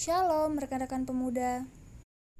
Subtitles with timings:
[0.00, 1.68] Shalom rekan-rekan pemuda.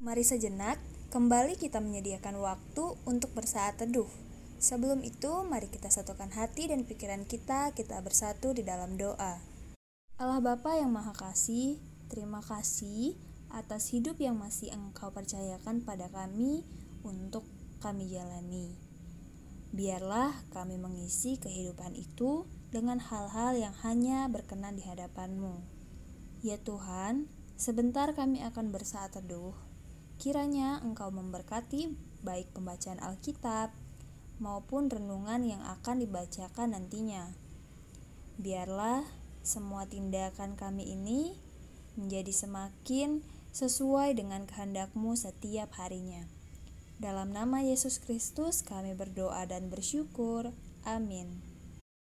[0.01, 0.81] Mari sejenak
[1.13, 4.09] kembali kita menyediakan waktu untuk bersaat teduh.
[4.57, 9.45] Sebelum itu, mari kita satukan hati dan pikiran kita, kita bersatu di dalam doa.
[10.17, 11.77] Allah Bapa yang Maha Kasih,
[12.09, 13.21] terima kasih
[13.53, 16.65] atas hidup yang masih Engkau percayakan pada kami
[17.05, 17.45] untuk
[17.85, 18.73] kami jalani.
[19.77, 25.61] Biarlah kami mengisi kehidupan itu dengan hal-hal yang hanya berkenan di hadapan-Mu.
[26.41, 27.29] Ya Tuhan,
[27.61, 29.53] Sebentar kami akan bersaat teduh.
[30.17, 31.93] Kiranya Engkau memberkati
[32.25, 33.77] baik pembacaan Alkitab
[34.41, 37.37] maupun renungan yang akan dibacakan nantinya.
[38.41, 39.05] Biarlah
[39.45, 41.37] semua tindakan kami ini
[42.01, 43.21] menjadi semakin
[43.53, 46.25] sesuai dengan kehendak-Mu setiap harinya.
[46.97, 50.57] Dalam nama Yesus Kristus kami berdoa dan bersyukur.
[50.89, 51.45] Amin.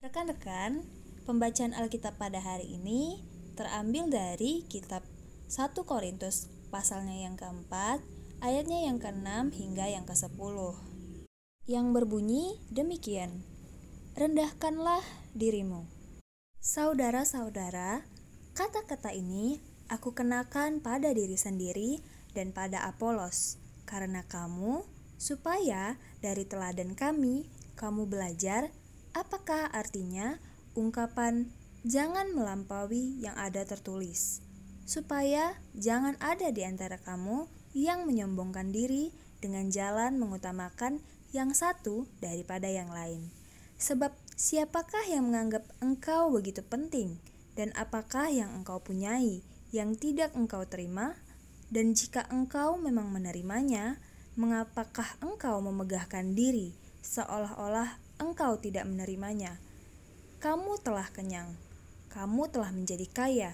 [0.03, 0.83] Rekan-rekan,
[1.23, 3.23] pembacaan Alkitab pada hari ini
[3.55, 5.07] terambil dari kitab
[5.47, 8.03] 1 Korintus pasalnya yang keempat,
[8.43, 10.75] ayatnya yang keenam hingga yang ke-10.
[11.71, 13.47] Yang berbunyi demikian.
[14.19, 14.99] Rendahkanlah
[15.31, 15.87] dirimu.
[16.59, 18.03] Saudara-saudara,
[18.59, 22.03] kata-kata ini aku kenakan pada diri sendiri
[22.35, 23.55] dan pada Apolos,
[23.87, 24.83] karena kamu
[25.15, 27.47] supaya dari teladan kami
[27.79, 28.67] kamu belajar
[29.15, 30.43] apakah artinya
[30.75, 31.55] ungkapan
[31.87, 34.46] jangan melampaui yang ada tertulis
[34.87, 39.11] supaya jangan ada di antara kamu yang menyombongkan diri
[39.43, 41.03] dengan jalan mengutamakan
[41.35, 43.27] yang satu daripada yang lain.
[43.77, 47.19] Sebab siapakah yang menganggap engkau begitu penting
[47.53, 49.43] dan apakah yang engkau punyai
[49.75, 51.19] yang tidak engkau terima?
[51.67, 53.99] Dan jika engkau memang menerimanya,
[54.39, 56.71] mengapakah engkau memegahkan diri
[57.03, 59.59] seolah-olah engkau tidak menerimanya?
[60.39, 61.59] Kamu telah kenyang,
[62.07, 63.51] kamu telah menjadi kaya,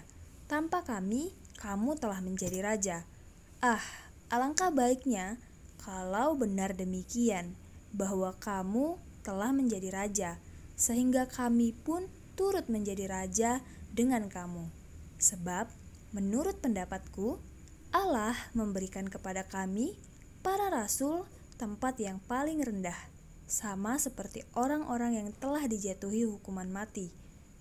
[0.53, 3.09] tanpa kami, kamu telah menjadi raja.
[3.57, 3.81] Ah,
[4.29, 5.41] alangkah baiknya
[5.81, 7.57] kalau benar demikian,
[7.89, 10.37] bahwa kamu telah menjadi raja,
[10.77, 12.05] sehingga kami pun
[12.37, 14.69] turut menjadi raja dengan kamu.
[15.17, 15.73] Sebab,
[16.13, 17.41] menurut pendapatku,
[17.89, 19.97] Allah memberikan kepada kami,
[20.45, 21.25] para rasul,
[21.57, 23.09] tempat yang paling rendah,
[23.49, 27.09] sama seperti orang-orang yang telah dijatuhi hukuman mati,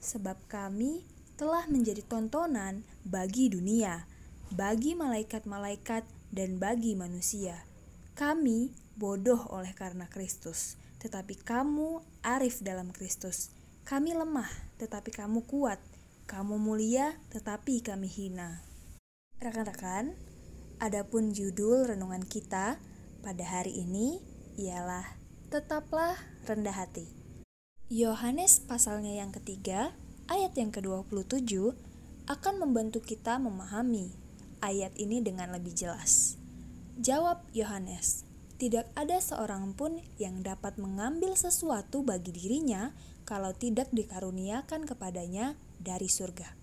[0.04, 4.04] sebab kami telah menjadi tontonan bagi dunia,
[4.53, 7.69] bagi malaikat-malaikat, dan bagi manusia.
[8.16, 13.53] Kami bodoh oleh karena Kristus, tetapi kamu arif dalam Kristus.
[13.84, 14.48] Kami lemah,
[14.81, 15.78] tetapi kamu kuat.
[16.25, 18.65] Kamu mulia, tetapi kami hina.
[19.42, 20.16] Rekan-rekan,
[20.81, 22.81] adapun judul renungan kita
[23.21, 24.22] pada hari ini
[24.56, 25.22] ialah
[25.53, 26.16] Tetaplah
[26.48, 27.04] rendah hati.
[27.92, 29.92] Yohanes pasalnya yang ketiga
[30.32, 31.76] ayat yang ke-27
[32.25, 34.16] akan membantu kita memahami
[34.65, 36.41] ayat ini dengan lebih jelas.
[36.97, 38.25] Jawab Yohanes,
[38.56, 42.97] tidak ada seorang pun yang dapat mengambil sesuatu bagi dirinya
[43.28, 46.56] kalau tidak dikaruniakan kepadanya dari surga.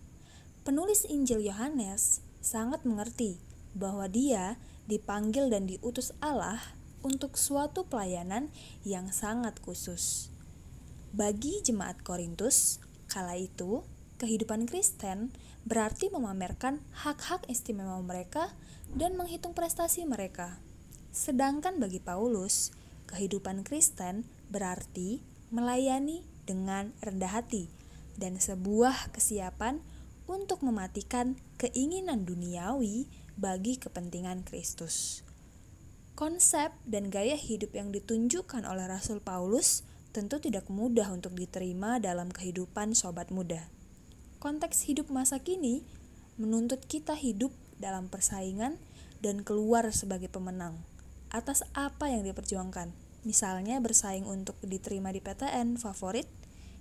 [0.66, 3.38] Penulis Injil Yohanes sangat mengerti
[3.78, 4.58] bahwa dia
[4.90, 6.58] dipanggil dan diutus Allah
[7.06, 8.50] untuk suatu pelayanan
[8.82, 10.34] yang sangat khusus.
[11.14, 13.82] Bagi jemaat Korintus, Kala itu,
[14.22, 15.34] kehidupan Kristen
[15.66, 18.54] berarti memamerkan hak-hak istimewa mereka
[18.94, 20.62] dan menghitung prestasi mereka.
[21.10, 22.70] Sedangkan bagi Paulus,
[23.10, 27.74] kehidupan Kristen berarti melayani dengan rendah hati
[28.22, 29.82] dan sebuah kesiapan
[30.30, 35.26] untuk mematikan keinginan duniawi bagi kepentingan Kristus.
[36.14, 42.34] Konsep dan gaya hidup yang ditunjukkan oleh Rasul Paulus tentu tidak mudah untuk diterima dalam
[42.34, 43.70] kehidupan sobat muda.
[44.42, 45.86] Konteks hidup masa kini
[46.40, 48.80] menuntut kita hidup dalam persaingan
[49.20, 50.80] dan keluar sebagai pemenang
[51.30, 52.90] atas apa yang diperjuangkan.
[53.28, 56.26] Misalnya bersaing untuk diterima di PTN favorit,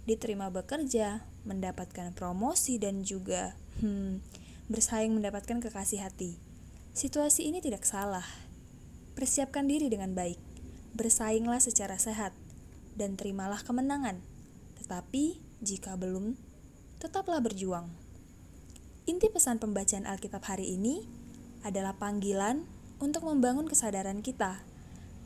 [0.06, 4.22] diterima bekerja, mendapatkan promosi dan juga hmm,
[4.70, 6.38] bersaing mendapatkan kekasih hati.
[6.94, 8.24] Situasi ini tidak salah.
[9.18, 10.38] Persiapkan diri dengan baik.
[10.94, 12.32] Bersainglah secara sehat
[12.98, 14.18] dan terimalah kemenangan.
[14.82, 16.34] Tetapi jika belum,
[16.98, 17.86] tetaplah berjuang.
[19.06, 21.06] Inti pesan pembacaan Alkitab hari ini
[21.62, 22.66] adalah panggilan
[22.98, 24.60] untuk membangun kesadaran kita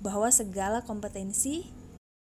[0.05, 1.67] bahwa segala kompetensi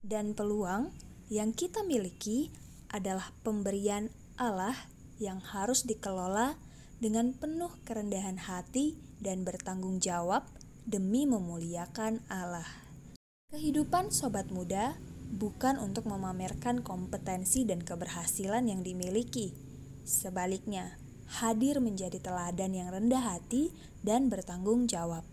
[0.01, 0.95] dan peluang
[1.29, 2.55] yang kita miliki
[2.93, 4.77] adalah pemberian Allah
[5.17, 6.57] yang harus dikelola
[7.03, 10.47] dengan penuh kerendahan hati dan bertanggung jawab
[10.87, 12.67] demi memuliakan Allah.
[13.53, 14.99] Kehidupan sobat muda
[15.33, 19.57] bukan untuk memamerkan kompetensi dan keberhasilan yang dimiliki.
[20.05, 21.01] Sebaliknya,
[21.41, 23.73] hadir menjadi teladan yang rendah hati
[24.05, 25.25] dan bertanggung jawab.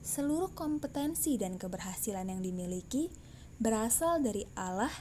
[0.00, 3.12] Seluruh kompetensi dan keberhasilan yang dimiliki
[3.60, 4.92] berasal dari Allah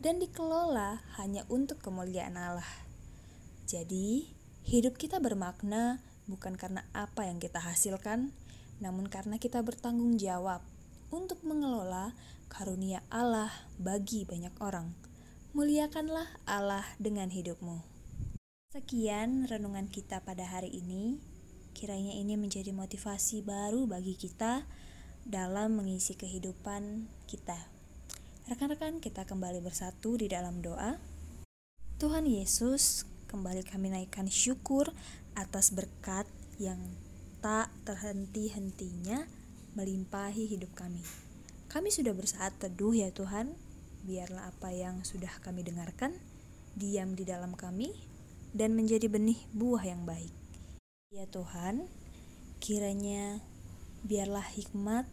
[0.00, 2.68] dan dikelola hanya untuk kemuliaan Allah.
[3.68, 4.32] Jadi,
[4.64, 8.32] hidup kita bermakna bukan karena apa yang kita hasilkan,
[8.80, 10.64] namun karena kita bertanggung jawab
[11.14, 12.10] untuk mengelola
[12.50, 14.90] karunia Allah bagi banyak orang.
[15.54, 17.78] Muliakanlah Allah dengan hidupmu.
[18.74, 21.22] Sekian renungan kita pada hari ini.
[21.70, 24.66] Kiranya ini menjadi motivasi baru bagi kita
[25.22, 27.70] dalam mengisi kehidupan kita.
[28.50, 30.98] Rekan-rekan, kita kembali bersatu di dalam doa.
[32.02, 34.90] Tuhan Yesus, kembali kami naikkan syukur
[35.38, 36.26] atas berkat
[36.58, 36.82] yang
[37.38, 39.43] tak terhenti-hentinya
[39.74, 41.02] melimpahi hidup kami.
[41.70, 43.54] Kami sudah bersaat teduh ya Tuhan,
[44.06, 46.14] biarlah apa yang sudah kami dengarkan
[46.78, 47.90] diam di dalam kami
[48.54, 50.30] dan menjadi benih buah yang baik.
[51.10, 51.90] Ya Tuhan,
[52.62, 53.42] kiranya
[54.06, 55.10] biarlah hikmat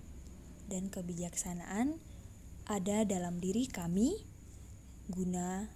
[0.69, 1.97] dan kebijaksanaan
[2.69, 4.23] ada dalam diri kami
[5.11, 5.67] guna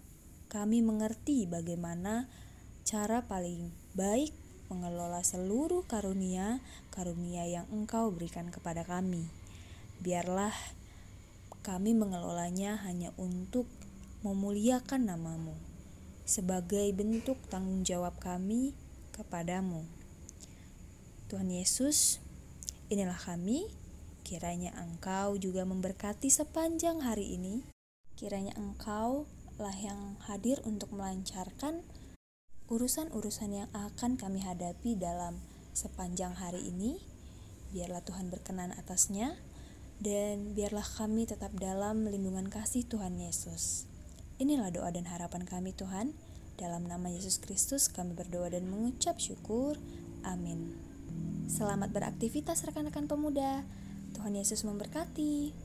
[0.47, 2.31] kami mengerti bagaimana
[2.87, 9.29] cara paling baik mengelola seluruh karunia-karunia yang Engkau berikan kepada kami.
[10.01, 10.53] Biarlah
[11.65, 13.65] kami mengelolanya hanya untuk
[14.25, 15.57] memuliakan namamu
[16.25, 18.73] sebagai bentuk tanggung jawab kami
[19.13, 19.85] kepadamu.
[21.29, 22.17] Tuhan Yesus,
[22.89, 23.69] inilah kami.
[24.25, 27.61] Kiranya Engkau juga memberkati sepanjang hari ini.
[28.17, 29.29] Kiranya Engkau
[29.61, 31.85] lah yang hadir untuk melancarkan
[32.65, 35.37] urusan-urusan yang akan kami hadapi dalam
[35.77, 36.97] sepanjang hari ini.
[37.69, 39.37] Biarlah Tuhan berkenan atasnya
[40.01, 43.85] dan biarlah kami tetap dalam lindungan kasih Tuhan Yesus.
[44.41, 46.11] Inilah doa dan harapan kami Tuhan.
[46.55, 49.75] Dalam nama Yesus Kristus kami berdoa dan mengucap syukur.
[50.23, 50.75] Amin.
[51.51, 53.61] Selamat beraktivitas rekan-rekan pemuda.
[54.15, 55.64] Tuhan Yesus memberkati.